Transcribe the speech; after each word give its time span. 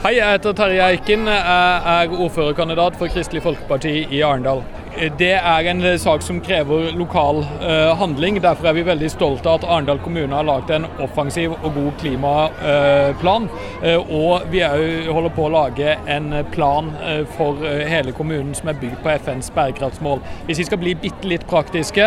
Hei, 0.00 0.14
jeg 0.16 0.32
heter 0.32 0.54
Terje 0.56 0.80
Eiken. 0.80 1.26
Jeg 1.28 2.04
er 2.08 2.12
ordførerkandidat 2.24 2.94
for 2.96 3.10
Kristelig 3.12 3.42
Folkeparti 3.44 3.90
i 4.08 4.22
Arendal. 4.24 4.62
Det 4.90 5.32
er 5.32 5.66
en 5.70 5.98
sak 5.98 6.22
som 6.22 6.40
krever 6.42 6.90
lokal 6.98 7.44
uh, 7.62 7.96
handling. 7.98 8.40
Derfor 8.42 8.66
er 8.68 8.74
vi 8.74 8.82
veldig 8.82 9.10
stolte 9.12 9.46
av 9.48 9.60
at 9.60 9.66
Arendal 9.70 10.00
kommune 10.02 10.34
har 10.34 10.46
lagd 10.46 10.72
en 10.74 10.86
offensiv 10.98 11.54
og 11.54 11.76
god 11.76 11.92
klimaplan. 12.00 13.46
Uh, 13.84 14.10
og 14.10 14.48
vi 14.50 14.64
holder 15.06 15.34
på 15.36 15.46
å 15.46 15.52
lage 15.54 15.94
en 16.10 16.32
plan 16.50 16.90
uh, 17.04 17.22
for 17.36 17.62
hele 17.86 18.12
kommunen 18.16 18.50
som 18.56 18.72
er 18.72 18.80
bygd 18.80 18.98
på 19.04 19.12
FNs 19.22 19.52
bærekraftsmål. 19.54 20.24
Hvis 20.48 20.64
vi 20.64 20.66
skal 20.66 20.82
bli 20.82 20.96
bitte 20.98 21.30
litt 21.30 21.46
praktiske, 21.46 22.06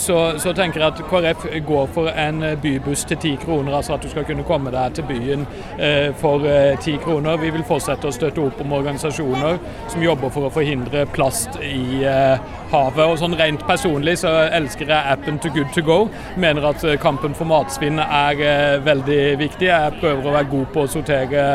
så, 0.00 0.16
så, 0.40 0.52
tenker 0.56 0.80
jeg 0.80 0.94
at 0.94 1.00
KrF 1.10 1.44
går 1.66 1.88
for 1.94 2.08
en 2.10 2.40
bybuss 2.62 3.04
til 3.08 3.18
ti 3.20 3.32
kroner. 3.40 3.74
Altså 3.76 3.94
at 3.94 4.04
du 4.04 4.08
skal 4.10 4.24
kunne 4.28 4.44
komme 4.48 4.72
deg 4.72 4.96
til 4.96 5.06
byen 5.08 5.44
for 6.20 6.44
ti 6.82 6.96
kroner. 7.02 7.38
Vi 7.42 7.52
vil 7.52 7.64
fortsette 7.68 8.08
å 8.08 8.14
støtte 8.14 8.42
opp 8.44 8.62
om 8.64 8.74
organisasjoner 8.78 9.58
som 9.92 10.04
jobber 10.04 10.32
for 10.32 10.48
å 10.48 10.52
forhindre 10.54 11.04
plast 11.14 11.60
i 11.64 11.99
Eh, 12.06 12.38
havet. 12.70 13.02
Og 13.06 13.18
sånn 13.18 13.34
Rent 13.38 13.62
personlig 13.66 14.16
så 14.22 14.30
elsker 14.54 14.90
jeg 14.90 15.14
appen 15.14 15.40
To 15.42 15.50
Good 15.54 15.72
To 15.74 15.84
Go. 15.86 15.98
Mener 16.40 16.70
at 16.70 16.84
eh, 16.86 16.98
kampen 17.00 17.34
for 17.36 17.48
matsvinn 17.50 18.00
er 18.02 18.42
eh, 18.44 18.76
veldig 18.86 19.20
viktig. 19.40 19.68
Jeg 19.70 19.98
prøver 20.00 20.28
å 20.28 20.34
være 20.36 20.50
god 20.52 20.70
på 20.74 20.84
å 20.84 20.90
sortere 20.90 21.46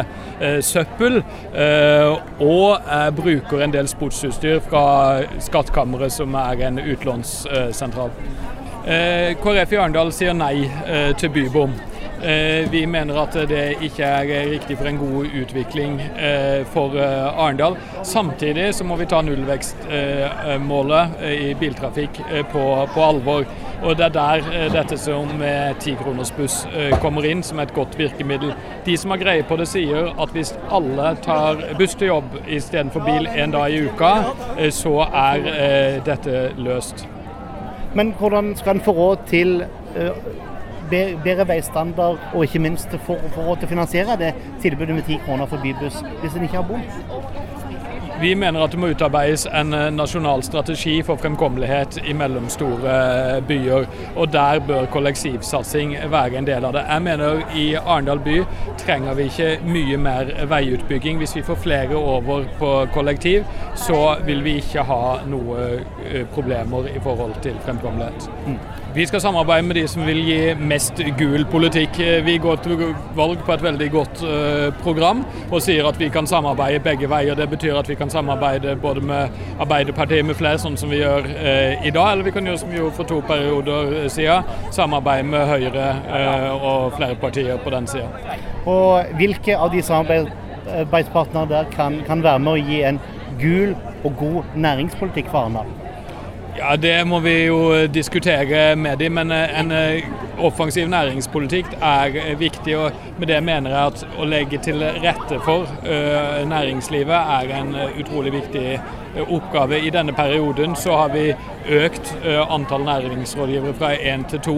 søppel. 0.65 1.21
og 2.43 2.87
jeg 2.89 3.13
bruker 3.15 3.61
en 3.63 3.71
del 3.71 3.87
sportsutstyr 3.87 4.59
fra 4.65 4.83
Skattkammeret, 5.39 6.11
som 6.11 6.35
er 6.35 6.65
en 6.67 6.81
utlånssentral. 6.81 8.11
KrF 8.85 9.71
i 9.71 9.79
Arendal 9.79 10.11
sier 10.13 10.35
nei 10.35 10.67
til 11.21 11.31
bybom. 11.37 11.77
Eh, 12.23 12.69
vi 12.71 12.87
mener 12.87 13.17
at 13.19 13.33
det 13.49 13.75
ikke 13.83 14.03
er 14.07 14.49
riktig 14.49 14.77
for 14.79 14.87
en 14.87 14.97
god 14.97 15.25
utvikling 15.35 15.97
eh, 16.01 16.63
for 16.71 16.95
eh, 16.95 17.39
Arendal. 17.43 17.75
Samtidig 18.03 18.75
så 18.75 18.83
må 18.87 18.95
vi 18.95 19.05
ta 19.05 19.19
nullvekstmålet 19.21 21.07
i 21.35 21.53
biltrafikk 21.59 22.21
på, 22.53 22.63
på 22.93 23.03
alvor. 23.03 23.45
Og 23.83 23.97
Det 23.97 24.05
er 24.05 24.09
der 24.15 24.69
dette 24.73 24.97
som 24.97 25.29
tikronersbuss 25.83 26.67
kommer 27.03 27.25
inn 27.27 27.43
som 27.43 27.59
et 27.59 27.73
godt 27.75 27.97
virkemiddel. 27.99 28.53
De 28.85 28.97
som 28.97 29.11
har 29.11 29.19
greie 29.21 29.43
på 29.43 29.57
det, 29.59 29.67
sier 29.69 30.13
at 30.15 30.31
hvis 30.33 30.55
alle 30.73 31.15
tar 31.21 31.59
buss 31.77 31.95
til 31.99 32.07
jobb 32.13 32.39
istedenfor 32.47 33.03
bil 33.05 33.27
en 33.27 33.51
dag 33.53 33.73
i 33.73 33.83
uka, 33.85 34.13
så 34.71 34.95
er 35.11 35.37
dette 36.07 36.49
løst. 36.57 37.05
Men 37.93 38.15
hvordan 38.17 38.55
skal 38.55 38.75
en 38.77 38.85
få 38.87 38.91
råd 38.95 39.17
til 39.29 39.67
bedre 40.89 41.47
veistandard 41.49 42.21
og 42.33 42.45
ikke 42.45 42.61
minst 42.63 42.93
for, 43.07 43.21
for 43.35 43.53
å 43.53 43.69
finansiere 43.69 44.17
det 44.21 44.33
tilbudet 44.63 44.95
med 44.95 45.07
ti 45.09 45.19
kroner 45.25 45.49
for 45.49 45.63
bybuss 45.63 46.01
hvis 46.21 46.37
en 46.37 46.47
ikke 46.47 46.61
har 46.61 46.67
bom? 46.69 47.54
Vi 48.21 48.35
mener 48.35 48.63
at 48.63 48.71
det 48.71 48.79
må 48.79 48.87
utarbeides 48.93 49.43
en 49.51 49.75
eh, 49.75 49.89
nasjonal 49.91 50.39
strategi 50.43 50.93
for 51.03 51.19
fremkommelighet 51.19 51.97
i 52.07 52.13
mellomstore 52.15 52.93
eh, 53.35 53.41
byer. 53.43 53.87
og 54.15 54.29
Der 54.31 54.61
bør 54.63 54.85
kollektivsatsing 54.93 55.97
være 56.11 56.39
en 56.39 56.47
del 56.47 56.63
av 56.63 56.77
det. 56.77 56.85
Jeg 56.87 57.03
mener 57.03 57.43
i 57.59 57.65
Arendal 57.75 58.21
by 58.23 58.37
trenger 58.79 59.17
vi 59.19 59.27
ikke 59.27 59.49
mye 59.67 59.99
mer 59.99 60.31
veiutbygging. 60.47 61.19
Hvis 61.19 61.35
vi 61.35 61.43
får 61.43 61.59
flere 61.65 61.99
over 61.99 62.47
på 62.59 62.71
kollektiv, 62.93 63.43
så 63.75 64.15
vil 64.23 64.43
vi 64.47 64.55
ikke 64.63 64.87
ha 64.87 65.01
noe 65.27 65.67
eh, 66.07 66.23
problemer 66.31 66.87
i 66.95 67.03
forhold 67.03 67.35
til 67.43 67.59
fremkommelighet. 67.67 68.29
Mm. 68.47 68.57
Vi 68.95 69.03
skal 69.05 69.19
samarbeide 69.19 69.67
med 69.67 69.75
de 69.75 69.87
som 69.91 70.05
vil 70.07 70.21
gi 70.23 70.39
mest 70.55 71.01
gul 71.19 71.43
politikk. 71.51 71.99
Vi 72.23 72.37
går 72.39 72.63
til 72.63 72.85
valg 73.15 73.41
på 73.43 73.51
et 73.51 73.63
veldig 73.63 73.89
godt 73.91 74.21
program 74.79 75.25
og 75.49 75.59
sier 75.65 75.83
at 75.89 75.99
vi 75.99 76.07
kan 76.07 76.27
samarbeide 76.27 76.79
begge 76.79 77.09
veier. 77.11 77.35
Det 77.35 77.49
betyr 77.51 77.75
at 77.75 77.89
vi 77.91 77.97
kan 77.99 78.04
samarbeide 78.09 78.75
både 78.81 79.01
med 79.01 79.29
Arbeiderpartiet 79.59 80.25
med 80.25 80.37
flere, 80.39 80.59
sånn 80.61 80.77
som 80.77 80.91
vi 80.91 81.01
gjør 81.01 81.27
eh, 81.35 81.85
i 81.85 81.93
dag, 81.93 82.11
eller 82.11 82.27
vi 82.27 82.33
kan 82.35 82.47
gjøre 82.47 82.61
som 82.63 82.71
vi 82.71 82.79
gjorde 82.79 82.97
for 82.97 83.09
to 83.09 83.21
perioder 83.27 84.09
siden, 84.13 84.51
samarbeide 84.75 85.27
med 85.29 85.47
Høyre 85.49 85.87
eh, 86.19 86.49
og 86.55 86.97
flere 86.97 87.17
partier 87.21 87.61
på 87.63 87.73
den 87.73 87.87
sida. 87.87 88.09
Og 88.65 89.15
hvilke 89.19 89.57
av 89.57 89.71
de 89.73 89.81
samarbeidspartnerne 89.85 91.49
der 91.51 91.71
kan, 91.75 92.01
kan 92.07 92.23
være 92.25 92.43
med 92.45 92.53
å 92.53 92.69
gi 92.69 92.83
en 92.89 93.01
gul 93.41 93.75
og 94.03 94.13
god 94.19 94.55
næringspolitikk 94.55 95.31
for 95.31 95.45
Arendal? 95.45 95.73
Ja, 96.57 96.75
Det 96.75 97.07
må 97.07 97.19
vi 97.19 97.45
jo 97.45 97.87
diskutere 97.87 98.75
med 98.75 98.97
dem, 98.97 99.11
men 99.11 99.31
eh, 99.31 99.59
en 99.59 99.71
eh, 99.71 100.03
offensiv 100.39 100.87
næringspolitikk 100.87 101.65
er 101.81 102.15
eh, 102.15 102.39
viktig. 102.39 102.77
og 102.77 102.91
Med 103.17 103.27
det 103.27 103.43
mener 103.43 103.69
jeg 103.69 103.85
at 103.85 104.05
å 104.19 104.25
legge 104.27 104.57
til 104.63 104.83
rette 104.83 105.39
for 105.45 105.67
næringslivet 106.45 107.15
er 107.15 107.51
en 107.59 107.75
utrolig 107.99 108.33
viktig 108.33 108.79
oppgave. 109.31 109.79
I 109.79 109.89
denne 109.89 110.13
perioden 110.13 110.75
så 110.75 110.97
har 110.99 111.13
vi 111.13 111.29
økt 111.71 112.11
antall 112.49 112.83
næringsrådgivere 112.85 113.73
fra 113.73 113.93
én 113.95 114.25
til 114.29 114.39
to 114.43 114.57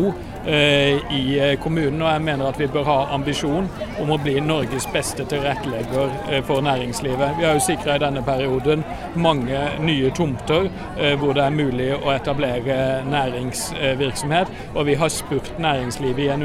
i 1.13 1.55
kommunen. 1.61 2.01
Og 2.01 2.09
jeg 2.11 2.21
mener 2.21 2.47
at 2.47 2.59
vi 2.59 2.67
bør 2.67 2.83
ha 2.87 2.97
ambisjon 3.13 3.69
om 4.01 4.11
å 4.11 4.17
bli 4.17 4.39
Norges 4.41 4.87
beste 4.93 5.25
tilrettelegger 5.29 6.41
for 6.47 6.65
næringslivet. 6.65 7.37
Vi 7.37 7.45
har 7.45 7.53
jo 7.53 7.63
sikra 7.67 7.95
i 7.95 8.01
denne 8.01 8.23
perioden 8.25 8.83
mange 9.15 9.61
nye 9.85 10.09
tomter 10.17 10.71
hvor 11.19 11.37
det 11.37 11.45
er 11.45 11.53
mulig 11.53 11.91
å 11.99 12.15
etablere 12.15 13.03
næringsvirksomhet. 13.11 14.51
Og 14.73 14.89
vi 14.89 14.97
har 14.97 15.13
spurt 15.13 15.53
næringslivet 15.59 15.66
i 15.75 15.83
en 15.83 15.91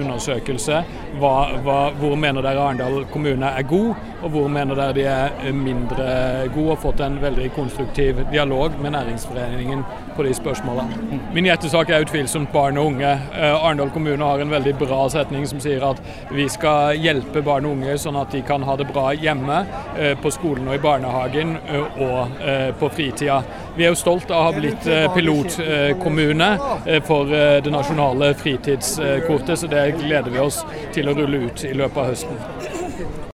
undersøkelse. 0.02 0.82
Hva, 1.20 1.34
hva, 1.62 1.78
hvor 1.98 2.16
mener 2.18 2.42
dere 2.44 2.64
Arendal 2.66 3.04
kommune 3.12 3.46
er 3.46 3.62
god, 3.68 3.94
og 4.22 4.30
hvor 4.30 4.48
mener 4.52 4.78
dere 4.78 4.94
de 4.96 5.04
er 5.08 5.52
mindre 5.56 6.06
gode, 6.54 6.76
og 6.76 6.80
fått 6.82 7.02
en 7.04 7.18
veldig 7.22 7.50
konstruktiv 7.56 8.22
dialog 8.30 8.76
med 8.80 8.94
næringsforeningen 8.94 9.82
på 10.16 10.22
de 10.22 10.34
spørsmålene. 10.34 11.20
Min 11.34 11.48
hjertesak 11.48 11.90
er 11.90 12.04
utvilsomt 12.06 12.52
barn 12.52 12.78
og 12.78 12.92
unge. 12.92 13.10
Eh, 13.10 13.64
Arendal 13.64 13.90
kommune 13.90 14.24
har 14.24 14.42
en 14.42 14.52
veldig 14.52 14.74
bra 14.80 15.00
setning 15.12 15.46
som 15.48 15.60
sier 15.62 15.84
at 15.86 16.00
vi 16.32 16.46
skal 16.52 16.98
hjelpe 17.00 17.42
barn 17.44 17.66
og 17.66 17.76
unge 17.76 17.96
sånn 18.00 18.18
at 18.20 18.32
de 18.34 18.42
kan 18.46 18.64
ha 18.68 18.76
det 18.78 18.88
bra 18.92 19.10
hjemme, 19.16 19.62
eh, 19.96 20.14
på 20.22 20.30
skolen 20.30 20.68
og 20.68 20.76
i 20.76 20.82
barnehagen 20.82 21.56
eh, 21.66 22.00
og 22.02 22.38
på 22.78 22.88
fritida. 22.92 23.40
Vi 23.76 23.84
er 23.84 23.92
jo 23.92 23.98
stolt 23.98 24.30
av 24.30 24.38
å 24.38 24.44
ha 24.48 24.52
blitt 24.56 24.86
pilotkommune 25.14 26.50
for 27.06 27.30
det 27.32 27.72
nasjonale 27.72 28.32
fritidskortet, 28.38 29.58
så 29.58 29.70
det 29.70 29.88
gleder 30.02 30.30
vi 30.32 30.42
oss 30.42 30.62
til 30.92 31.08
å 31.08 31.16
rulle 31.16 31.46
ut 31.48 31.64
i 31.64 31.74
løpet 31.76 32.02
av 32.02 32.10
høsten. 32.12 33.22